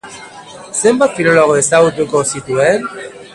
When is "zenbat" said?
0.85-1.13